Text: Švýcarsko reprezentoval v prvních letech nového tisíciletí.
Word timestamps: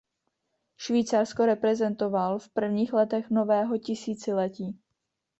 Švýcarsko 0.77 1.45
reprezentoval 1.45 2.39
v 2.39 2.49
prvních 2.49 2.93
letech 2.93 3.29
nového 3.29 3.77
tisíciletí. 3.77 4.79